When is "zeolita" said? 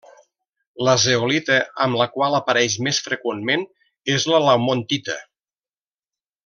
1.03-1.57